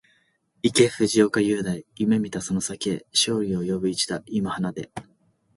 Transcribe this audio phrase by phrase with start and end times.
[0.63, 4.89] 行け藤岡裕大、夢見たその先へ、勝利を呼ぶ一打、今放て